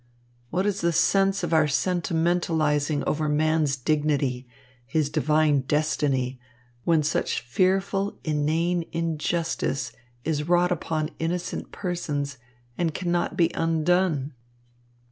What 0.49 0.65
is 0.65 0.81
the 0.81 0.91
sense 0.93 1.43
of 1.43 1.53
our 1.53 1.67
sentimentalising 1.67 3.03
over 3.05 3.29
man's 3.29 3.75
dignity, 3.77 4.47
his 4.87 5.11
divine 5.11 5.59
destiny, 5.59 6.39
when 6.85 7.03
such 7.03 7.41
fearful, 7.41 8.17
inane 8.23 8.83
injustice 8.91 9.91
is 10.25 10.49
wrought 10.49 10.71
upon 10.71 11.11
innocent 11.19 11.71
persons 11.71 12.39
and 12.79 12.95
cannot 12.95 13.37
be 13.37 13.51
undone?" 13.53 14.33